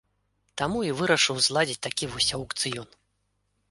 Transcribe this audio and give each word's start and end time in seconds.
Таму 0.61 0.79
і 0.87 0.89
вырашыў 1.03 1.37
зладзіць 1.51 1.81
такі 1.87 2.05
вось 2.17 2.35
аўкцыён. 2.43 2.87